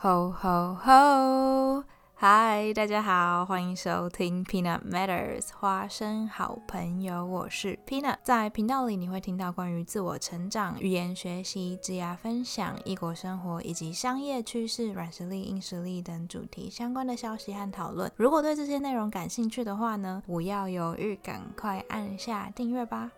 [0.00, 1.82] 吼吼吼！
[2.14, 8.18] 嗨，大家好，欢迎收听 Peanut Matters 花生好朋友，我是 Peanut。
[8.22, 18.08] 在频道里，你会听到关于自我成长、语言学习、职业分享、异国生活以及商业趋势、软实力、硬实力等主题相关的消息和讨论。
[18.14, 23.10] 如果对这些内容感兴趣的话呢，不要犹豫，赶快按下订阅吧。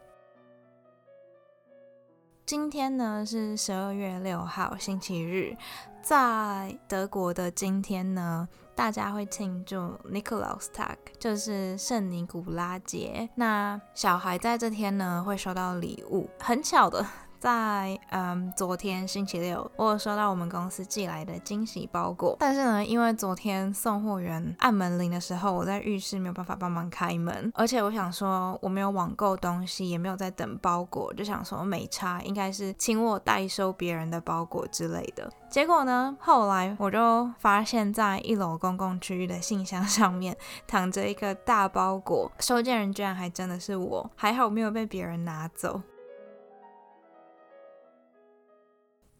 [2.50, 5.56] 今天呢是十二月六号，星期日。
[6.02, 9.76] 在德国的今天呢，大家会庆祝
[10.12, 13.28] Nikolaustag，就是圣尼古拉节。
[13.36, 17.06] 那小孩在这天呢会收到礼物，很巧的。
[17.40, 22.36] 在嗯，昨天星期六，我有收到我们公司寄来的惊喜包裹。
[22.38, 35.32] 但是呢，因为昨天送货员按门铃的时候，我在浴室没有办法帮忙开门，而且我想说我没有网购东西，也没有在等包裹，就想说没差，应该是请我代收别人的包裹之类的。
[35.48, 45.80] 结果呢，后来我就发现，在一楼公共区域的信箱上面躺着一个大包裹，收件人居然还真的是我，还好没有被别人拿走。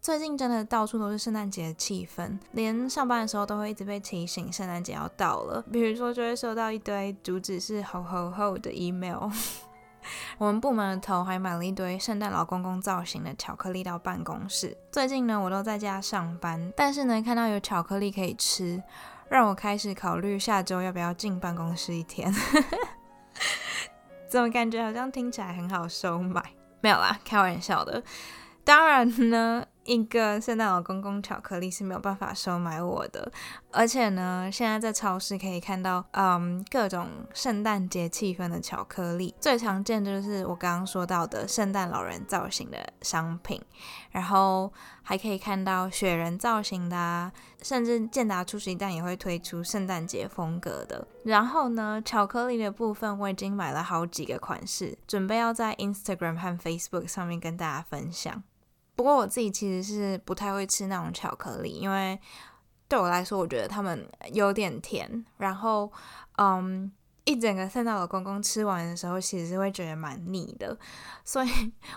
[0.01, 5.63] 最近真的到处都是圣诞节的气氛，连上班的时候都会一直被提醒圣诞节要到了。
[5.71, 9.29] 比如说，就会收到一堆主旨是吼吼吼的 email。
[10.39, 14.75] 我们部门的头还买了一堆圣诞老公公造型的巧克力到办公室。
[14.91, 18.81] 最近呢，我都在家上班，但是呢，看到有巧克力可以吃，
[19.29, 22.33] 让我开始考虑下周要不要进办公室一天。
[24.27, 26.43] 怎么感觉好像听起来很好收买？
[26.81, 28.01] 没有啦，开玩笑的。
[28.63, 29.63] 当然呢。
[29.83, 33.31] 一个圣诞老公公巧克力是没有办法收买我的，
[33.71, 43.59] 而且呢，现在在超市可以看到，嗯，各种圣诞节气氛的巧克力，最常见的就是我刚刚说到的圣诞老人造型的商品，
[44.11, 47.31] 然后还可以看到雪人造型的，
[47.63, 51.07] 甚至健达出席蛋也会推出圣诞节风格的。
[51.25, 58.43] 然后呢，巧克力的部分我已经买了好几个款式，准备要在 Instagram 和 Facebook 上面跟大家分享。
[59.01, 62.19] 不过我自己其实是不太会吃那种巧克力，因为
[62.87, 65.25] 对我来说，我觉得它们有点甜。
[65.37, 65.91] 然后，
[66.37, 66.91] 嗯，
[67.23, 70.77] 一整个圣诞老公公吃完的时候，其实是会觉得蛮腻的。
[71.25, 71.49] 所以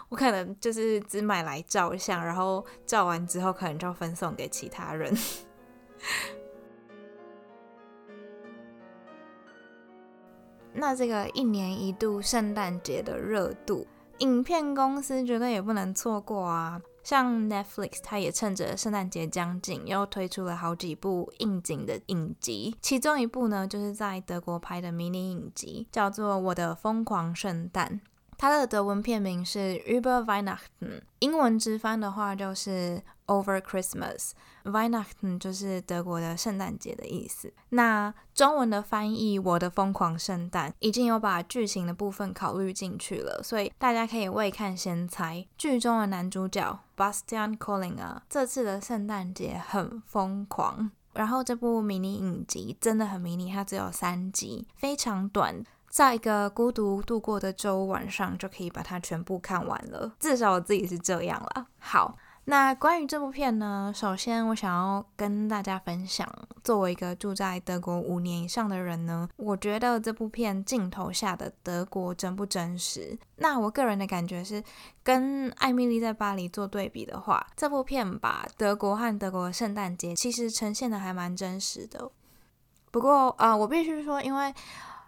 [0.09, 5.13] 我可能就是只买来照相，然后照完之后可能就分送给其他人。
[10.73, 13.87] 那这个一年一度圣诞节的热度，
[14.21, 16.81] 影片公司绝对也不能错过啊！
[17.05, 22.75] 像 Netflix，它也趁着圣诞节将近，又推出了好几部应景的影集。
[22.81, 28.01] 其中一部呢，就是在德国拍的迷你影集，叫做《我的疯狂圣诞》。
[28.37, 34.33] 它的德文片名是 Über Weihnachten，英文直翻的话就是 Over Christmas。
[34.65, 37.53] Weihnachten 就是德国的圣诞节的意思。
[37.71, 45.47] 那中文的翻译《我的疯狂圣诞》已经有把剧情的部分考虑进去了，所以大家可以未看先猜。
[45.59, 50.91] 剧中的男主角 Bastian Collinger 这次的圣诞节很疯狂。
[51.13, 55.63] 然后这部迷你影集真的很迷你，它只有三集，非常短。
[55.89, 60.13] 在一个孤独度过的周晚上，就可以把它全部看完了。
[60.19, 61.69] 至少我自己是这样了。
[61.79, 62.17] 好，
[62.47, 66.29] 那关于这部片呢，首先我想要跟大家分享，
[66.63, 73.19] 作为一个住在德国五年以上的人呢，我觉得这部片镜头下的德国真不真实？
[73.37, 74.63] 那我个人的感觉是，
[75.03, 82.11] 跟《艾米丽在巴黎》做对比的话，这部片把德国和德国圣诞节其实呈现的还蛮真实的。
[82.91, 84.55] 不过，呃，我必须说，因为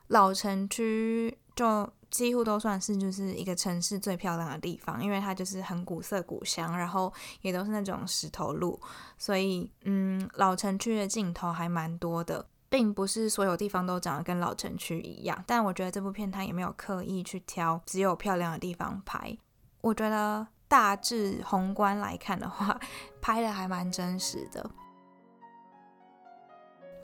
[0.09, 7.12] 老城区就几乎都算是就是一个城市最漂亮的地方，因为它就是很古色古香，然后
[7.43, 8.81] 也都是那种石头路，
[9.19, 15.44] 所以嗯，老城区的镜头还蛮多的，并不是所有地方都长得跟老城区一样。
[15.47, 19.37] 但我觉得这部片它也没有刻意去挑只有漂亮的地方拍，
[19.83, 22.81] 我觉得大致宏观来看的话，
[23.21, 24.71] 拍的还蛮真实的。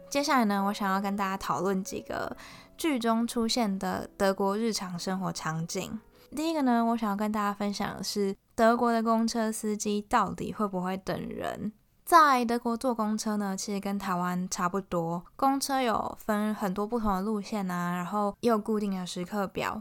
[0.09, 2.35] 接下来呢，我想要跟大家讨论几个。
[2.83, 6.01] 剧中出现的德国日常生活场景，
[6.35, 11.71] 第一个呢，我想要跟大家分享的是德国的公车司机到底会不会等人？
[12.05, 19.81] 在德国坐公车呢，其实跟台湾差不多，公车有分很多不同的路线啊，然后也有固定的时刻表。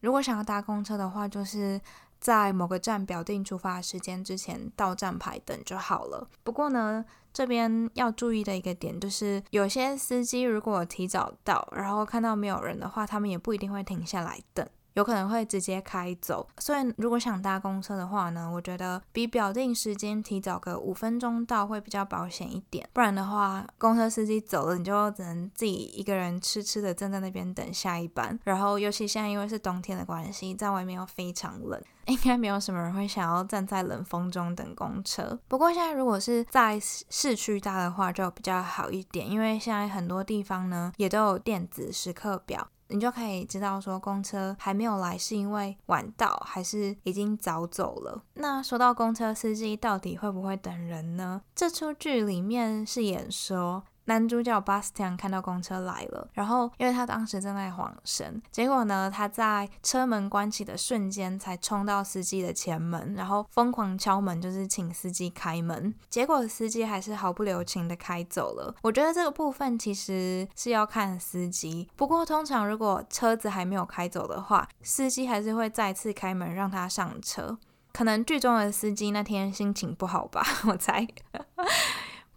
[0.00, 1.80] 如果想要搭公车的话，就是
[2.20, 6.28] 在某个站表定出发时间之前到站牌等就好了。
[6.44, 14.68] 不过呢，这边要注意的一个点就是，有些司机如果提早到，然后看到没有人的话，他们也不一定会停下来等。
[14.94, 16.48] 有可能会直接开走。
[16.58, 22.88] 所以如果想搭公车的话呢，我觉得比表定时间提早个五分钟到会比较保险一点。
[22.92, 28.38] 不然的话，公车司机走了，你就只能自己一个人痴痴的站在那边等下一班。
[28.44, 31.80] 然后尤其现在因为是冬天的关系，在外面又非常冷。
[32.06, 35.38] 应该没有什么人会想要站在冷风中等公车。
[35.46, 48.22] 不过现在如果是在市区搭的话，就比较好一点，因为现在很多地方呢也都有电子时刻表，你就可以知道说公车还没有来是因为晚到还是已经早走了。
[48.34, 51.42] 那说到公车司机到底会不会等人呢？
[51.54, 53.84] 这出剧里面是演说。
[54.06, 65.94] 男主角 Bastian 看到公车来了，然后因为他当时正在晃神，结果呢，他在车门关起的瞬间才冲到司机的前门，然后疯狂敲门，就是请司机开门。
[66.08, 68.74] 结果司机还是毫不留情的开走了。
[68.82, 77.58] 我觉得这个部分其实是要看司机，不过通常如果车子还没有开走的话，司机还是会再次开门让他上车。
[77.92, 81.06] 可能剧中的司机那天心情不好吧，我猜。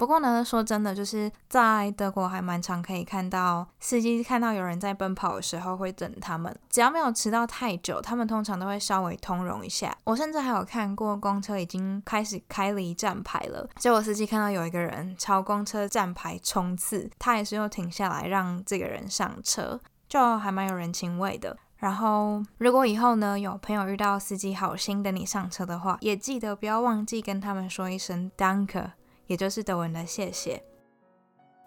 [0.04, 9.96] 不过呢，说真的，就是在德国还蛮常可以看到司机看到有人在奔跑的时候会等他们，只要没有迟到太久，他们通常都会稍微通融一下。
[10.04, 19.80] 我甚至还有看过公车已经开始开离站牌了，结果司机看到有一个人朝公车站牌冲刺，他也是又停下来让这个人上车，
[20.10, 21.56] 就还蛮有人情味的。
[21.78, 28.92] 然后，如果以后呢有朋友遇到司机好心等你上车的话，也记得不要忘记跟他们说一声 Danke。
[29.28, 30.64] 也就是德文的谢谢。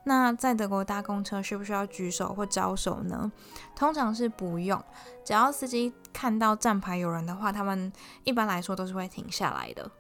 [0.04, 3.32] 那在德国搭公车需不需要举手或招手呢？
[3.74, 4.80] 通常是不用，
[5.24, 7.92] 只要司机看到站牌有人的话，他们
[8.22, 9.90] 一般来说都是会停下来的。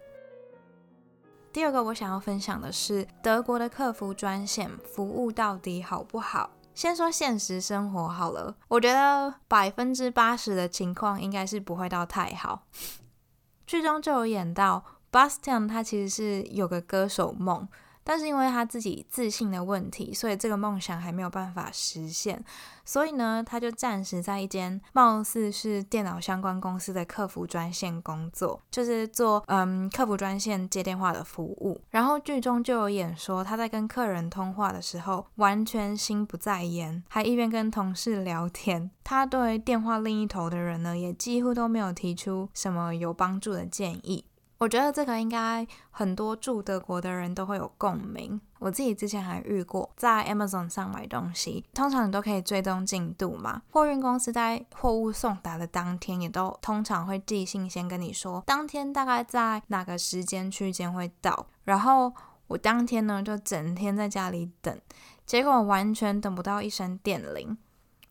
[1.52, 6.50] 第二个我想要分享的是德国的客服专线服务到底好不好？
[6.72, 12.66] 先说现实生活好了，我觉得百分之八十的情况应该是不会到太好。
[13.66, 14.84] 剧中就有演到。
[15.16, 17.66] Bastian 他其实是有个歌手梦，
[18.04, 22.44] 但是因为他自己自信的问题，所以这个梦想还没有办法实现。
[22.84, 31.80] 所以呢，他就暂时在一间貌似是电脑相关公司的客服专线工作，就是做嗯客服专线接电话的服务。
[31.88, 38.90] 然后剧中就有演说，他在跟客人通话的时候，完全心不在焉，还一边跟同事聊天。
[39.02, 44.26] 他对电话另一头的人呢，也几乎都没有提出什么有帮助的建议。
[44.58, 48.40] 我觉得这个应该很多住德国的人都会有共鸣。
[48.58, 53.60] 我自己之前还遇过，在 Amazon 上买东西，通常你都可以追踪进度嘛。
[53.70, 61.46] 货运公司在货物送达的当天，也都通常会寄信先跟你说，当天大概在哪个时间区间会到。
[61.64, 62.14] 然后
[62.46, 64.80] 我当天呢，就整天在家里等，
[65.26, 67.58] 结果完全等不到一声电铃。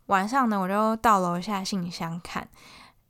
[0.06, 2.48] 晚上呢，我就到楼下信箱看，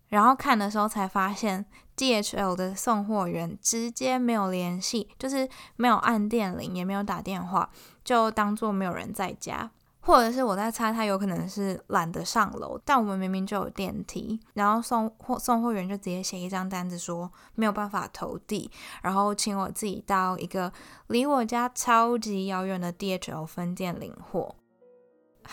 [0.08, 1.66] 然后看的时候才发现。
[1.98, 7.70] DHL 的送货员直接没有联系，就是没有按电铃，也没有打电话，
[8.04, 9.72] 就当做没有人在家，
[10.02, 18.70] 或者是我在猜他有可能是懒得上楼，但我们明明就有电梯，然后送货送货员就直接写一张单子说没有办法投递，
[19.02, 20.72] 然后请我自己到一个
[21.08, 24.56] 离我家超级遥远的 DHL 分店领货。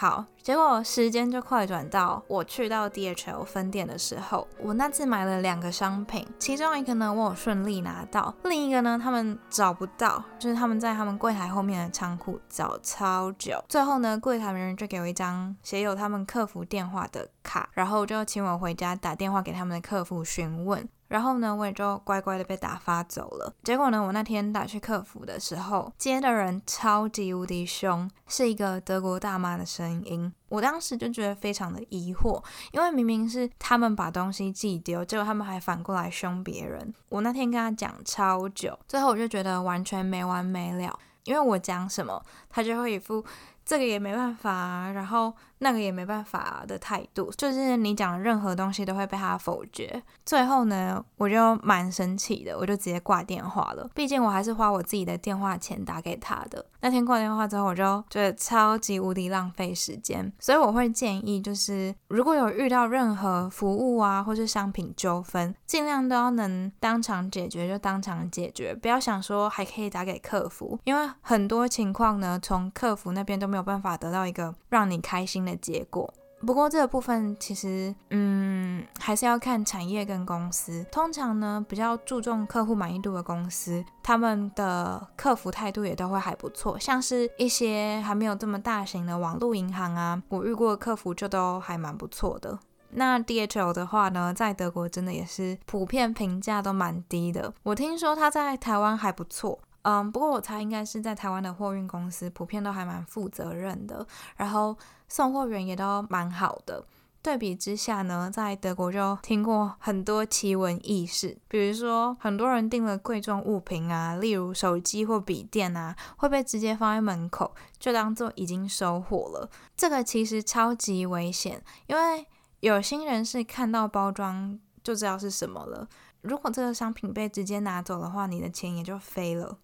[0.02, 20.88] 好，结果时间就快转到我去到 DHL 分店的时候，我那次买了两个商品，其中一个呢我有顺利拿到，另一个呢他们找不到，就是他们在他们柜台后面的仓库找超久，最后呢柜台的人就给我一张写有他们客服电话的卡，然后就请我回家打电话给他们的客服询问。
[21.12, 23.52] 然后呢，我也就乖乖的被打发走了。
[23.62, 30.32] 结果呢，我那天打去客服的时候，接的人超级无敌凶，是一个德国大妈的声音。
[30.48, 36.94] 我当时就觉得非常的疑惑，因为明明是他们把东西寄丢，结果他们还反过来凶别人。
[37.10, 43.22] 我那天跟他讲超久，最后我就觉得完全没完没了，因为我讲什么，他就会一副。
[43.64, 50.02] 这个也没办法，然后那个也没办法的态度，就是你讲任何东西都会被他否决。
[50.24, 53.90] 最后呢，我就蛮生气的，我就直接挂电话了。
[53.94, 56.64] 毕竟我还是花我自己的电话钱打给他的。
[56.80, 60.30] 那天挂电话之后，我就觉得超级无敌浪费时间。
[60.38, 73.62] 所以我会建议，就是如果有遇到任何服务啊或是商品纠纷，尽量都要能当场解决就当场解决，不要想说还可以打给客服，因为很多情况呢，从客服那边都没有。
[73.62, 76.12] 办法得到一个让你开心的结果。
[76.44, 80.84] 不过这个部分其实，嗯，还是要看产业跟公司。
[80.90, 86.76] 通常呢，比较注重客户满意度的公司，他们的客服态度也都会还不错。
[86.76, 92.58] 像是一些还没有这么大型的网络银行啊，我遇过的客服就都还蛮不错的。
[92.94, 97.54] 那 DHL 的话呢，在德国真的也是普遍评价都蛮低的。
[97.62, 104.76] 我听说它在台湾还不错，嗯，不过我猜应该是在台湾的货运公司普遍都还蛮负责任的，然后
[105.08, 106.84] 送货员也都蛮好的。
[107.20, 119.48] 对比之下呢，在德国就听过很多奇闻异事，比如说很多人订了贵重物品啊，例如手机或笔电啊，会被直接放在门口，就当做已经收货了。
[119.76, 122.26] 这个其实超级危险，因为
[122.58, 125.88] 有心人士看到包装就知道是什么了。
[126.22, 129.58] 如果这个商品被直接拿走的话，你的钱也就飞了。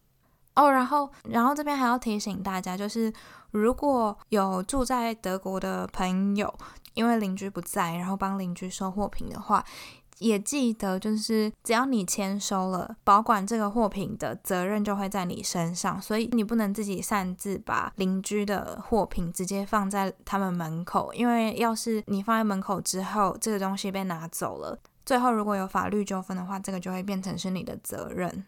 [0.58, 3.12] 哦，然后，然后这边还要提醒大家，就是
[3.52, 6.52] 如果有住在德国的朋友，
[6.94, 9.64] 因为邻居不在，然后帮邻居收货品的话，
[10.18, 28.44] 也记得就是只要你签收了，保管这个货品的责任就会在你身上，所以你不能自己擅自把邻居的货品直接放在他们门口，因为要是你放在门口之后，这个东西被拿走了，最后如果有法律纠纷的话，这个就会变成是你的责任。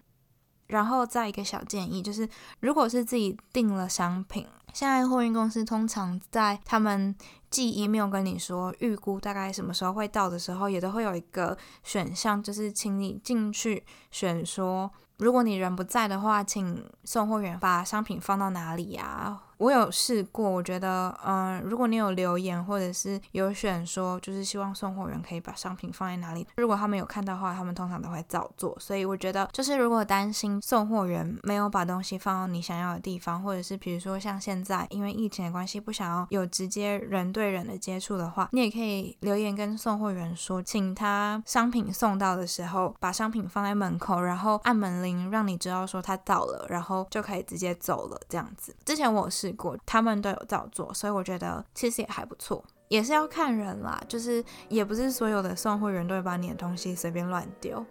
[0.70, 2.28] 然后再一个小建议，就是
[2.60, 7.14] 如果是自己订了商品，现在货运公司通常在他们
[7.50, 14.90] 寄 email 跟你说预估大概什么时候会到的时候，也都会有一个选项，就是请你进去选说。
[15.18, 19.38] 如果你人不在的话，请送货员把商品放到哪里呀？
[19.60, 28.76] 我有试过，我觉得，嗯，如果你有留言或者是有选说，就是希望送货员可以把商品放在哪里，如果他们有看到的话，他们通常都会照做。
[28.80, 45.10] 所以我觉得，就是如果担心送货员没有把东西放到你想要的地方，或者是比如说像现在因为疫情的关系不想要有直接人对人的接触的话，你也可以留言跟送货员说，请他商品送到的时候把商品放在门口，然后按门铃。
[45.30, 48.74] 让你知道说他到了，然后就可以直接走了这样子。
[48.84, 49.49] 之前我是
[49.86, 52.64] 他们都有照做，所以我觉得其实也还不错。
[52.88, 57.84] 也是要看人啦，就是也不是所有的送货员都会把你的东西随便乱丢。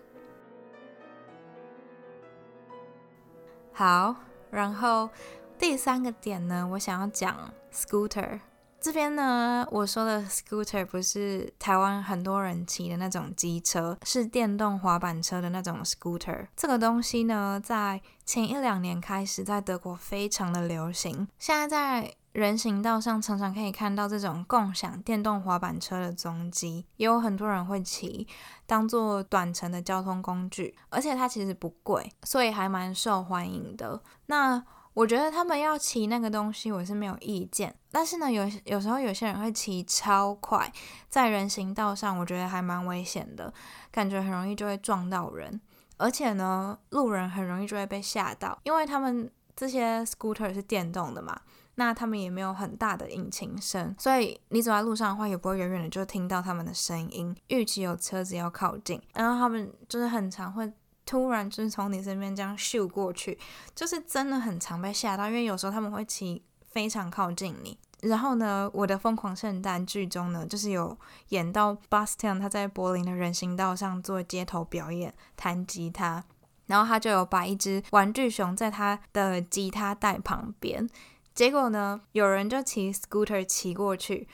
[3.72, 4.14] 好，
[4.52, 5.10] 然后
[5.58, 8.42] 第三个点呢，我想要讲 scooter。
[8.82, 16.48] 这边呢，我说的 scooter 不是台湾很多人骑的那种机车，是电动滑板车的那种 scooter。
[16.56, 21.28] 这个东西呢，在前一两年开始在德国非常的流行。
[21.38, 28.26] 现在在人行道上常常可以看到这种共享电动滑板车的踪迹，也有很多人会骑，
[28.66, 30.74] 当做短程的交通工具。
[30.90, 34.02] 而且它其实不贵，所以还蛮受欢迎的。
[34.28, 37.74] 那我觉得他们要骑那个东西，我是没有意见。
[37.92, 40.72] 但是呢，有有时候有些人会骑超快，
[41.10, 43.54] 在人行道上，我觉得还蛮危险的，
[43.92, 45.62] 感觉很容易就会撞到人。
[45.98, 51.40] 而且呢，路人很容易就会被吓到，因为他们这些 scooter 是电动的嘛，
[51.76, 60.72] 那他们也没有很大的引擎声，所以你走在路上的话，也不会远远的就听到他们的声音，预期有车子要靠近，然后他们就是很常会。
[61.10, 63.36] 突然就是从你身边这样咻过去，
[63.74, 67.76] 就是真的很常被吓到，因为有时候他们会骑非常靠近你。
[68.02, 70.96] 然后呢，我的疯狂圣诞剧中呢，就是有
[71.30, 76.24] 演到 Bastian 他在柏林的人行道上做街头表演弹吉他，
[76.68, 80.88] 然后他就有把一只玩具熊在他的吉他带旁边，
[81.34, 84.28] 结果呢，有人就骑 scooter 骑过去，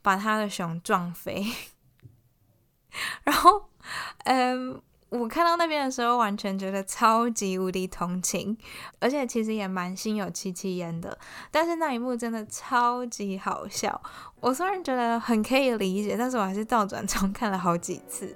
[0.00, 1.44] 把他的熊撞飞，
[3.24, 3.68] 然后，
[4.24, 4.80] 嗯。
[5.12, 8.56] 我看到那边的时候，完全觉得超级无敌同情，
[8.98, 11.18] 而且其实也蛮心有戚戚焉的。
[11.50, 14.00] 但是那一幕真的超级好笑，
[14.40, 18.34] 我虽然觉得很可以理解，但是我还是倒转重 看了好几次。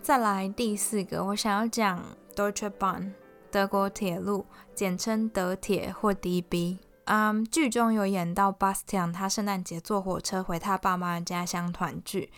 [0.00, 2.02] 再来第四个，我想要讲
[2.34, 3.12] Deutsche Bahn，
[3.50, 6.78] 德国铁路，简称德铁或 DB。
[7.12, 12.30] 嗯，剧中有演到 Bastian，他圣诞节坐火车回他爸妈的家乡团聚。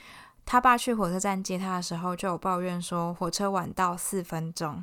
[0.47, 4.83] 他爸去火车站接他的时候，就有抱怨说火车晚到四分钟。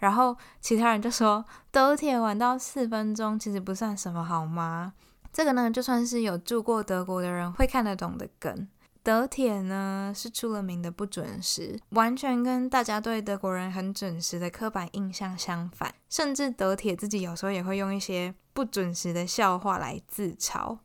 [0.00, 4.92] 然后其他人就说，德铁晚到四分钟其实不算什么，好吗？
[5.32, 8.68] 这个呢，就算是有住过德国的人会看得懂的梗。
[9.02, 15.94] 德铁呢是出了名的不准时，完全跟大家对德国人很准时的刻板印象相反。
[16.08, 20.78] 甚至德铁自己有时候也会用一些不准时的笑话来自嘲。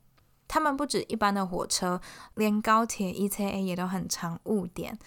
[0.48, 2.00] 他们不止一般的火车，
[2.34, 4.98] 连高铁 ECA 也都很常误点。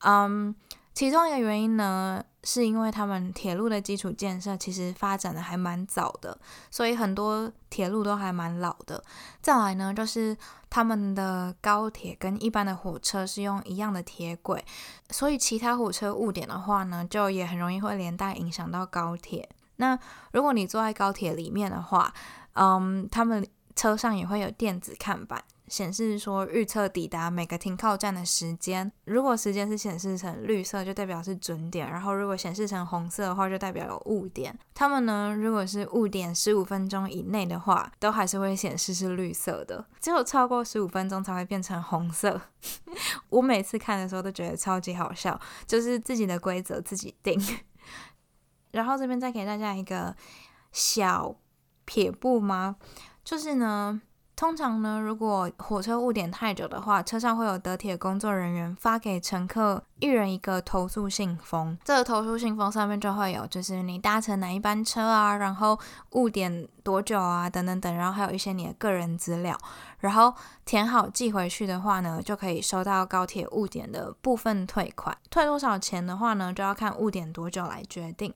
[0.00, 0.54] 嗯。
[0.98, 6.36] 其中一个原因呢，是因为他们铁路的基础建设其实发展的还蛮早的，
[6.72, 9.00] 所以很多铁路都还蛮老的。
[9.40, 10.36] 再来呢，就是
[10.68, 14.64] 他们的高铁跟一般的火车是用一样的铁轨，
[15.10, 19.48] 所以其他火车误点的话呢，就也很容易会连带影响到高铁。
[19.76, 19.96] 那
[20.32, 22.12] 如果你坐在高铁里面的话，
[22.54, 23.46] 嗯，他们。
[23.76, 25.40] 车上也会有电子看板。
[25.68, 34.58] 显示说预测抵达每个停靠站的时间，如果时间是显示成绿色，就代表是准点；然后如果显示成红色的话，就代表有误点。
[34.74, 42.40] 他们呢，如果是误点十五分钟以内的话，都还是会显示是绿色的，只有超过十五分钟才会变成红色。
[43.30, 47.40] 我每次看的时候都觉得超级好笑，就是自己的规则自己定。
[48.72, 50.14] 然后这边再给大家一个
[50.72, 51.36] 小
[51.84, 52.76] 撇步吗？
[53.24, 54.00] 就是呢。
[54.38, 61.76] 通常呢，如果火车误点太久的话，车上会有德铁工作人员发给乘客一人一个投诉信封。
[61.84, 65.76] 这个投诉信封上面就会有，就是你搭乘哪一班车啊，然后
[66.12, 69.58] 误点多久啊，等等等，然后还有一些你的个人资料。
[69.98, 70.32] 然后
[70.64, 75.18] 填好寄回去的话呢，就可以收到高铁误点的部分退款。
[75.30, 78.32] 退多少钱的话呢，就要看误点多久来决定。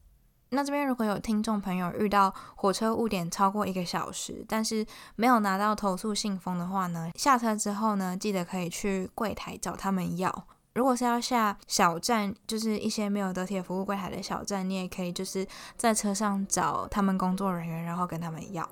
[0.53, 10.47] 那这边如果有听众朋友遇到火车误点超过一个小时，但是没有拿到投诉信封的话呢，下车之后呢，记得可以去柜台找他们要。
[10.75, 18.69] 如果是要下小站，就是一些没有得铁服务柜台的小站，你也可以就是在车上找他们工作人员，然后跟他们要。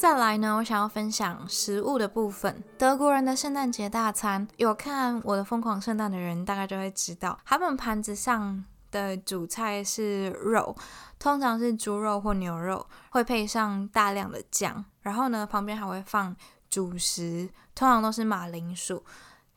[0.00, 2.64] 再来呢，我想要分享食物的部分。
[2.78, 10.74] 德国人的圣诞节大餐，有看我的疯狂圣诞的人大概就会知道，他们盘子上的主菜是肉，
[11.18, 16.34] 通常是猪肉或牛肉，会配上大量的酱，然后呢，旁边还会放
[16.70, 19.04] 主食，通常都是马铃薯，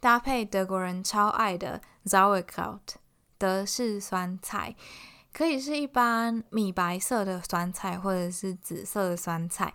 [0.01, 2.79] 搭配德国人超爱的 Sauerkraut
[3.37, 4.75] 德式酸菜，
[5.31, 9.73] 可以是一般米白色的酸菜，或者是紫色的酸菜。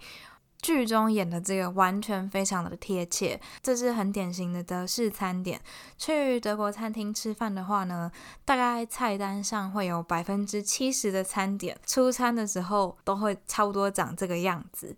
[0.60, 5.60] 剧中演的这个完全非常的贴切，这是很典型的德式餐点。
[5.96, 8.10] 去德国餐厅吃饭的话呢，
[8.44, 14.94] 大概菜单上会有百分之七十的餐点出餐的时候都会差不多长这个样子。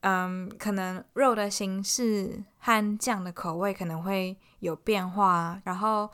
[0.00, 6.08] 嗯，可能肉的形式和酱的口味可能会有变化，然后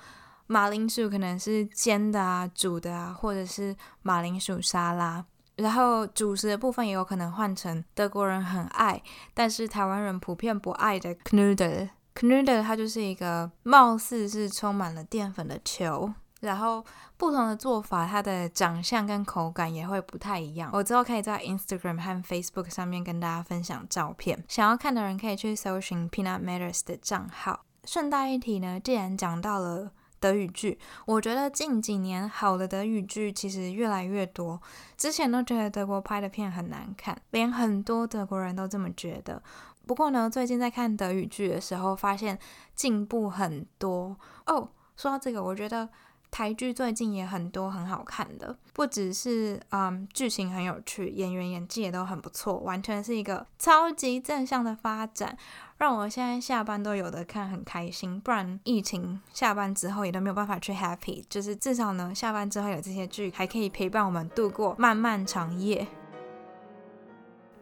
[0.47, 5.27] 马铃薯可能是煎的啊、煮的啊，或者是马铃薯沙拉。
[5.57, 9.01] 然后主食的部分也有可能换成德国人很爱，
[9.33, 11.91] 但是台湾人普遍不爱的 Knödel。
[12.15, 16.85] Knödel 它就是一个貌似是充满了淀粉的球，然后
[17.17, 20.71] 不同的做法，它的长相跟口感也会不太一样。
[20.73, 27.65] 我之后可以在 Instagram 和 Facebook 上面跟大家分享照片，想要看的人可以去搜寻 Peanut Matters 的账号。
[27.85, 29.93] 顺带一提呢，既然讲到了。
[30.25, 34.59] 德语剧，我觉得近几年好的德语剧其实越来越多。
[34.97, 39.43] 之前都觉得德国拍的片很难看，连很多德国人都这么觉得。
[39.87, 42.39] 不过呢，最近在看德语剧的时候，发现
[42.75, 44.71] 进步很多哦。
[44.97, 45.87] 说到这个，我觉得。
[46.31, 55.39] 台剧最近也很多很好看的，不只是嗯剧情很有趣，演员演技也都很不错，完全是一个超级正向的发展，
[55.85, 58.19] 让我现在下班都有的看，很开心。
[58.19, 65.87] 不然疫情下班之后也都没有办法去 happy，就是至少呢下班之后有这些剧还可以陪伴我们度过漫漫长夜。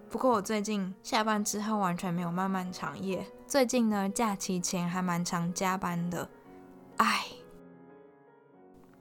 [0.09, 6.31] 不过我最近下班之后完全没有漫漫长夜，最近呢假期前还蛮常加班的，
[6.99, 7.25] 唉。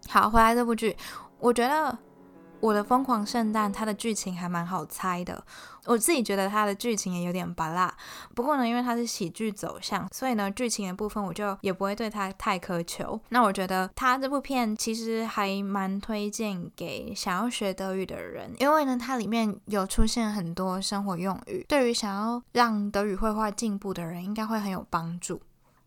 [0.10, 0.98] 好，回来这部剧，
[1.38, 1.92] 我觉得
[2.60, 5.44] 《我的疯狂圣诞》它的剧情还蛮好猜的。
[5.86, 7.94] 我自己觉得它的剧情也有点拔辣，
[8.36, 13.20] 不过呢，因为它是喜剧走向，所以呢，剧情的部分我就也不会对它太苛求。
[13.30, 25.42] 那我觉得它这部片其实还蛮推荐给想要学德语的人，因为呢，它里面有出现很多生活用语，对于想要让德语绘画进步的人，应该会很有帮助。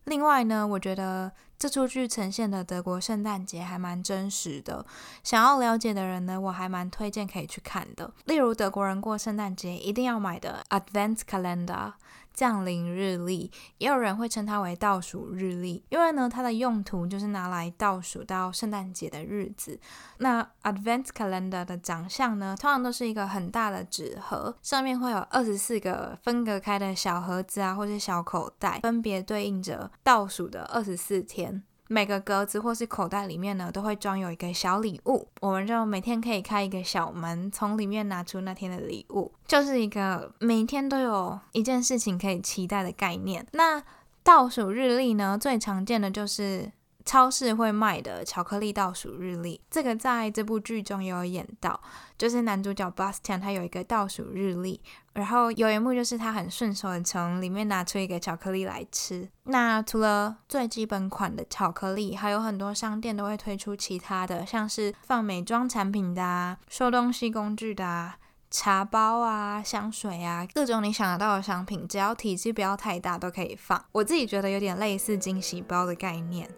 [0.05, 4.85] 另外呢，我觉得这出剧呈现的德国圣诞节还蛮真实的。
[5.23, 8.13] 想要了解的人呢，我还蛮推荐可以去看的。
[8.25, 11.93] 例如德国人过圣诞节一定要买的 Advent Calendar。
[12.35, 19.79] 降临日历，也有人会称它为倒数日历，因为呢，它的用途就是拿来倒数到圣诞节的日子。
[20.19, 31.63] 那 Advent Calendar 的长相呢，通常都是一个很大的纸盒，上面会有二十四个分隔开的小盒子啊，或者小口袋，分别对应着倒数的二十四天。
[31.89, 43.47] 每个格子或是口袋里面呢，都会装有一个小礼物，我们就每天可以开一个小门，从里面拿出那天的礼物，就是一个每天都有一件事情可以期待的概念。
[43.53, 43.83] 那
[44.23, 46.73] 倒数日历呢，最常见的就是。
[47.07, 51.79] 超市会卖的巧克力倒数日历，这个在这部剧中有演到，
[52.17, 54.81] 就是男主角 Bastian 他有一个倒数日历，
[55.15, 59.29] 然后有一幕就是他很顺手的从里面拿出一个巧克力来吃。
[59.45, 68.15] 那除了最基本款的巧克力，还有很多商店都会推出其他的，像是放美妆产品的、收东西工具的。
[68.51, 73.85] 茶包啊、香水啊，各种你想得到的商品，只要体积不要太大，都可以放。
[73.91, 76.49] 我自己觉得有点类似惊喜包的概念。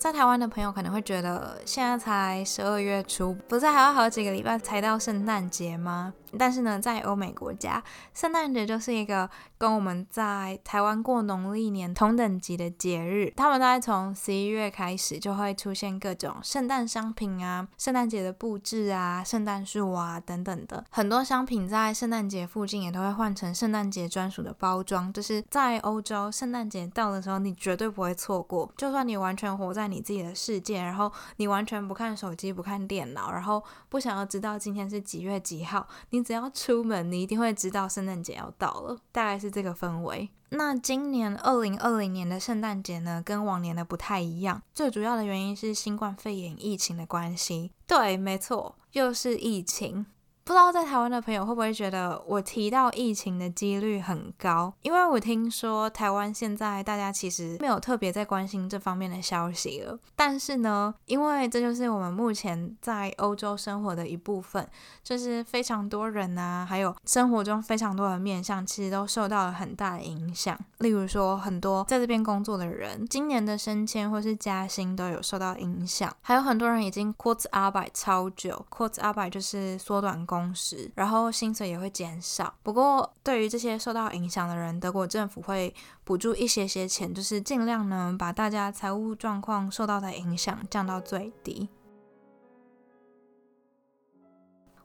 [0.00, 6.14] 在台湾的朋友可能会觉得，现在才十二月初，不是还要好几个礼拜才到圣诞节吗？
[6.38, 7.82] 但是呢，在欧美国家，
[8.14, 13.32] 圣诞节就是一个跟我们在台湾过农历年同等级的节日。
[13.36, 20.84] 他们大概从十一月开始就会出现各种圣诞商品啊、圣诞节的布置啊、圣诞树啊等等的。
[20.90, 25.12] 很多商品在圣诞节附近也都会换成圣诞节专属的包装。
[25.12, 28.72] 就是在欧洲，圣诞节到的时候，你绝对不会错过。
[28.76, 36.19] 就算你完全活在你自己的世界，然后你完全不看手机、不看电脑，然后不想要知道今天是几月几号，你。
[36.22, 40.30] 只要出门，你一定会知道圣诞节要到了，大概是这个氛围。
[40.50, 47.70] 那今年二零二零年的圣诞节呢，跟往年的不太一样，最主要的原因是新冠肺炎疫情的关系。
[47.86, 50.06] 对，没错，又是疫情。
[50.44, 54.72] 不知道在台湾的朋友会不会觉得我提到疫情的几率很高？
[54.82, 59.98] 因为我听说台湾现在大家其实没有特别在关心这方面的消息了。
[60.16, 64.66] 但是呢，因为这就是我们目前在欧洲生活的一部分，
[65.04, 70.58] 就是非常多人啊，还有生活中非常多的面向，其实都受到了很大的影响。
[70.78, 76.12] 例如说，很多在这边工作的人，今年的升迁或是加薪都有受到影响。
[76.22, 80.54] 还有很多人已经 quote 阿百超久，quote 阿百就是缩短工。
[80.54, 82.54] 时，然后薪水也会减少。
[82.62, 91.68] 不过，对于这些受到影响的人，德国政府会补助一些些钱，就是尽量呢把大家财务状况受到的影响降到最低。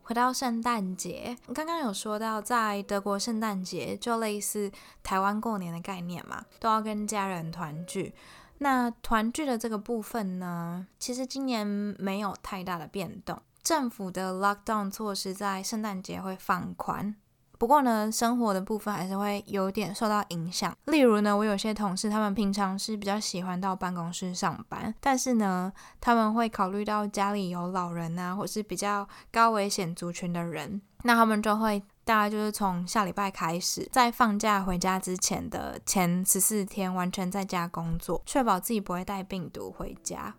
[0.02, 8.14] 回到圣诞节，刚刚有说到，在德国圣诞节就类似台湾过年的概念嘛，都要跟家人团聚。
[8.60, 11.68] 那团聚的这个部分呢，其实今年
[12.00, 13.42] 没有太大的变动。
[13.66, 17.16] 政府的 lockdown 措施在圣诞节会放宽，
[17.58, 20.72] 不过呢，生活的部分还是会有点受到影响。
[20.86, 40.36] 例如呢，我有些同事，他们平常是比较喜欢到办公室上班，但是呢，他们会考虑到家里有老人啊，或是比较高危险族群的人，那他们就会大概就是从下礼拜开始，在放假回家之前的前十四天，完全在家工作，确保自己不会带病毒回家。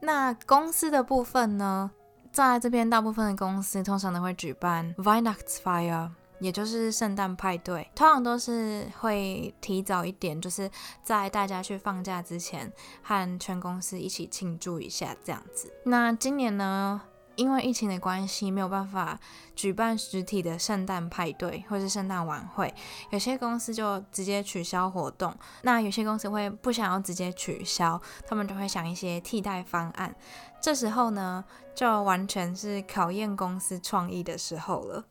[0.00, 1.90] 那公司的部分呢，
[2.32, 6.10] 在这边大部分的公司通常都会举办 VinXfire，
[6.40, 10.70] 也就是圣诞派对，通常都是会提早一点，就是
[11.02, 15.72] 在大家去放假之前，和全公司一起庆祝一下这样子。
[15.84, 17.02] 那今年呢？
[17.40, 19.18] 因为疫情的关系，没有办法
[19.56, 22.72] 举办实体的圣诞派对或是圣诞晚会，
[23.08, 25.34] 有些公司就直接取消活动。
[25.62, 27.98] 那有些公司会不想要直接取消，
[28.28, 30.14] 他们就会想一些替代方案。
[30.60, 31.42] 这时候呢，
[31.74, 35.02] 就完全是考验公司创意的时候了。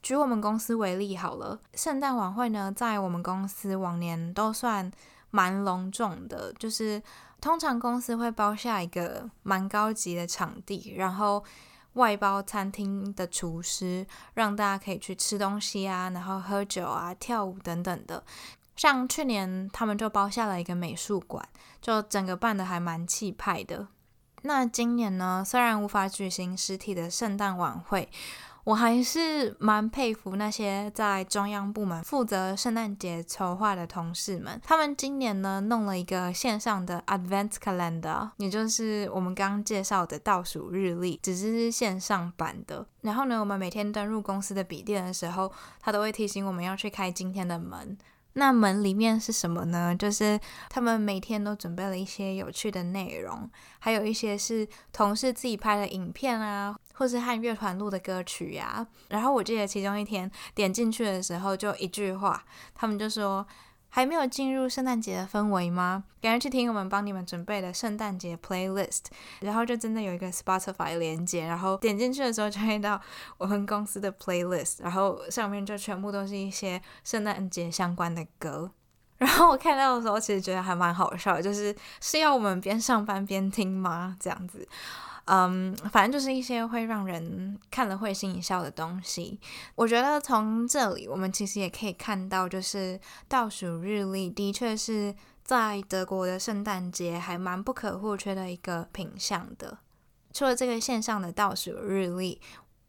[0.00, 4.88] 举我们公司为例好了，圣诞晚会呢，在我们公司往年都算
[5.30, 7.02] 蛮隆重的，就是
[7.40, 11.42] 通常公司会包下一个蛮高级的场地，然后。
[11.94, 18.22] 外包餐厅的厨师，让大家可以去吃东西啊，然后喝酒啊、跳舞等等的。
[18.76, 21.46] 像去年他们就包下了一个美术馆，
[21.80, 23.88] 就整个办的还蛮气派的。
[24.42, 28.08] 那今年呢，虽然无法举行实体的圣诞晚会。
[28.64, 34.60] 我还是蛮佩服那些在中央部门负责圣诞节筹划的同事们。
[34.64, 42.86] 他们今年呢弄了一个线上的 Advent Calendar，也就是我们刚刚介绍的倒数日历，只是线上版的。
[43.00, 47.98] 然后呢，我们每天登入公司的笔电的时候，它都会提醒我们要去开今天的门。
[48.34, 49.94] 那门里面是什么呢？
[49.94, 58.86] 就是他们每天都准备了一些有趣的内容，还有一些是同事自己拍的影片啊，或是和乐团录的歌曲呀。
[59.08, 63.46] 然后我记得其中一天点进去的时候，就一句话，他们就说。
[63.94, 66.04] 还没有进入圣诞节的氛围吗？
[66.22, 69.00] 赶快去听我们帮你们准备的圣诞节 playlist，
[69.40, 72.98] 然后就真的有一个 Spotify 连接，然后点进去的时候就会到
[73.36, 78.70] 我们公司的 playlist，然后上面就全部都是一些圣诞节相关的歌。
[79.18, 84.16] 然后我看到的时候，其实觉得还蛮好笑，就是是要我们边上班边听吗？
[84.18, 84.66] 这样子。
[85.26, 89.38] 嗯，反正就是一些会让人看了会心一笑的东西。
[89.76, 99.78] 我觉得从这里，我们其实也可以看到，就是倒数日历的确是在德国的圣诞节还蛮不可或缺的一个品相的。
[100.32, 102.40] 除了这个线上的倒数日历，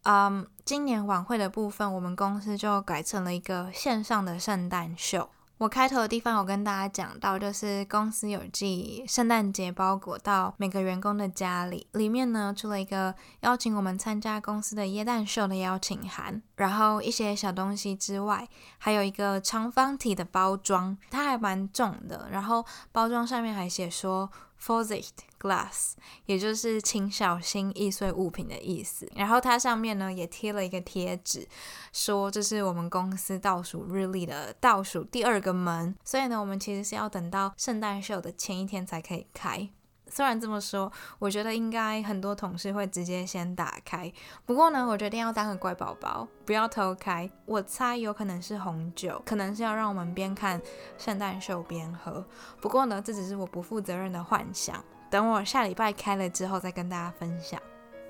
[0.03, 5.29] 嗯，今年晚会的部分，我们公司就改成了一个线上的圣诞秀。
[5.63, 18.45] 我开头的地方有跟大家讲到，就是公司有寄圣诞节包裹到每个员工的家里，里面呢出了一个邀请我们参加公司的耶诞秀的邀请函，然后一些小东西之外，
[18.77, 24.29] 还有一个长方体的包装，它还蛮重的，然后包装上面还写说。
[24.65, 25.93] Vorsicht Glass，
[26.25, 29.11] 也就是请小心易碎物品的意思。
[29.15, 31.47] 然后它上面呢也贴了一个贴纸，
[31.91, 35.93] 说这是我们公司倒数日历的倒数第二个门。
[36.05, 39.69] 所以呢，我们其实是要等到圣诞秀的前一天才可以开。
[40.13, 44.13] 虽然这么说，我觉得应该很多同事会直接先打开。
[44.45, 47.27] 不过呢，我决定要当个乖宝宝，不要偷开。
[47.47, 50.61] 我猜有可能是红酒，可能是要让我们边看
[50.99, 52.23] 圣诞秀边喝。
[52.61, 54.85] 不过呢，这只是我不负责任的幻想。
[55.09, 57.59] 等我下礼拜开了之后再跟大家分享。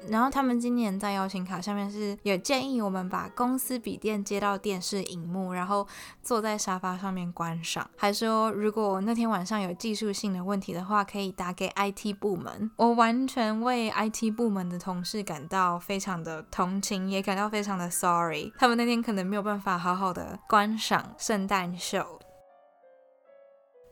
[0.10, 5.88] 然后他们今年在邀请卡上面是有建议我们把公司笔电接到电视荧幕，然后
[6.22, 7.90] 坐在沙发上面观赏。
[7.96, 12.70] 还说如果那天晚上有技术性的问题的话，可以打给 IT 部门。
[12.76, 18.52] 我完全为 IT 部门的同事感到非常的同情，也感到非常的 sorry。
[18.58, 22.20] 他们那天可能没有办法好好的观赏圣诞秀。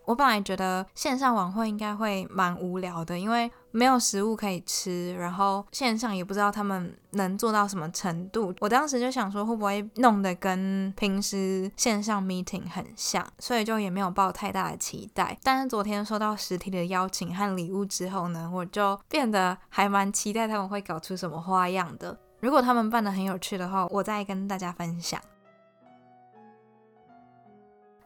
[0.06, 8.54] 我本来觉得线上晚会应该会蛮无聊的，因为没有食物可以吃，然后线上也不知道他们能做到什么程度。
[8.60, 15.38] 我当时就想说，会不会弄得跟平时线上 meeting 很像，所以就也没有抱太大的期待。
[15.44, 22.18] 但是昨天收到实体的邀请和礼物之后呢，我就变得还蛮期待他们会搞出什么花样的。
[22.40, 25.22] 如果他们办的很有趣的话，我再跟大家分享。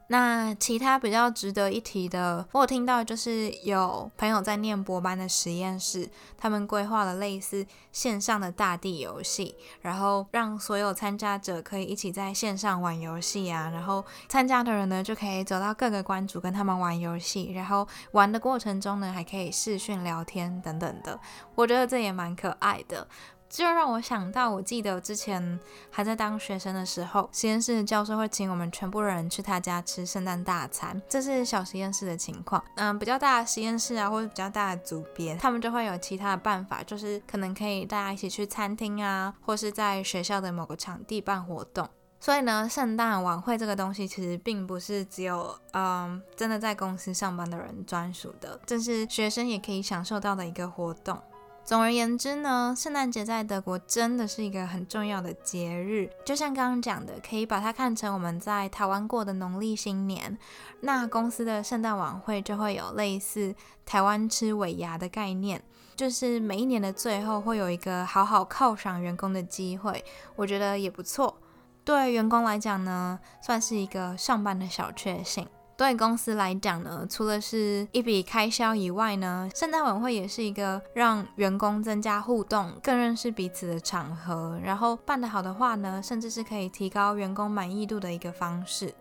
[0.08, 21.20] 那其他比较值得一提的，我听到就是有朋友在念博班的实验室，他们规划了类似线上的大地游戏，然后让所有参加者可以一起在线上玩游戏啊，然后参加的人呢就可以走到各个关主跟他们玩游戏，然后玩的过程中呢还可以视讯聊天等等的，
[21.56, 23.08] 我觉得这也蛮可爱的。
[23.56, 25.58] 就让我想到，我记得之前
[25.90, 31.02] 还在当学生的时候，实验室的教授会请我们全部人去他家吃圣诞大餐。
[31.08, 32.62] 这是小实验室的情况。
[32.76, 41.88] 嗯，比较大的实验室啊，或者比较大的组别，他们就会有其他的办法，就是可能可以大家一起去餐厅啊，或是在学校的某个场地办活动。
[42.20, 51.18] 所以呢，圣诞晚会这个东西其实并不是只有嗯真的在公司上班的人专属的，这是学生也可以享受到的一个活动。
[51.66, 60.38] 总而言之呢，圣诞节在德国真的是一个很重要的节日，就像刚刚讲的，可以把它看成我们在台湾过的农历新年。
[60.82, 65.60] 那公司的圣诞晚会就会有类似台湾吃尾牙的概念，
[65.96, 71.42] 就是每一年的最后会有一个好好犒赏员工的机会，我觉得也不错。
[71.84, 75.48] 对员工来讲呢，算是一个上班的小确幸。
[75.78, 84.58] 对公司来讲呢，除了是一笔开销以外呢，圣诞晚会也是一个让员工增加互动、更认识彼此的场合。
[84.64, 88.94] 然后办得好的话呢，甚至是可以提高员工满意度的一个方式。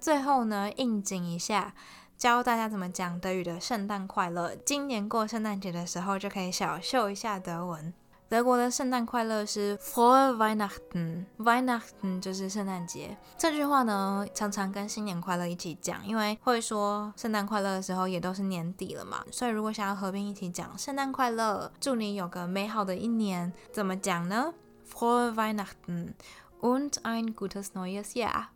[0.00, 1.74] 最后呢，应景一下，
[2.16, 4.56] 教大家怎么讲德语的“圣诞快乐”。
[4.64, 7.92] 今年过圣诞节的时候，就可以小秀一下德文。
[8.28, 13.16] 德国的圣诞快乐是 Frohe Weihnachten，Weihnachten 就是圣诞节。
[13.38, 19.24] 这句话呢，常常跟新年快乐一起讲，因为会说圣诞快乐的时候也都是年底了嘛。
[19.30, 24.52] 所以如果想要合并一起讲圣诞快乐，祝你有个美好的一年，怎么讲呢
[24.92, 26.14] ？Frohe Weihnachten
[26.60, 28.46] und ein gutes neues Jahr。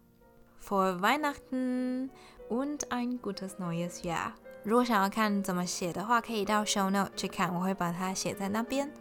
[0.61, 2.11] Frohe Weihnachten
[2.49, 4.33] und ein gutes neues Jahr。
[4.65, 8.93] 如果想要看怎么写的话，可以到 Show Note 去看，我会把它写在那边。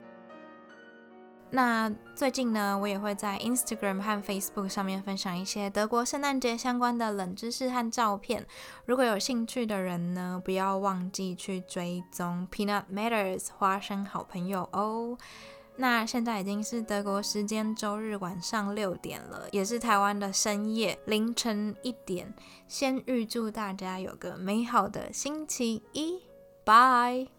[1.52, 8.46] 那最近呢，我也会在 Instagram 和 Facebook 上面分享一些德国圣诞节相关的冷知识和照片。
[8.86, 15.18] 如果有兴趣的人呢，不要忘记去追踪 Peanut Matters 花生好朋友哦。
[15.78, 22.32] 那现在已经是德国时间周日晚上六点了，也是台湾的深夜凌晨一点。
[22.68, 26.22] 先预祝大家有个美好的星期一，
[26.64, 27.39] 拜。